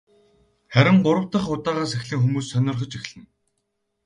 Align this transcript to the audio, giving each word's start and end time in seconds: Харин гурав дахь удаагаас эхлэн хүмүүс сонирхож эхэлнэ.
Харин 0.73 0.97
гурав 1.05 1.25
дахь 1.31 1.49
удаагаас 1.55 1.95
эхлэн 1.97 2.19
хүмүүс 2.21 2.45
сонирхож 2.51 2.91
эхэлнэ. 2.97 3.25